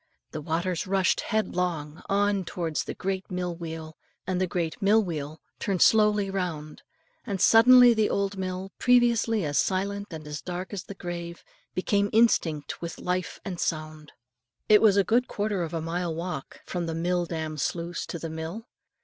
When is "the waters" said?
0.31-0.87